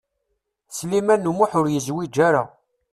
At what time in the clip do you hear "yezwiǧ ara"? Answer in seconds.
1.69-2.43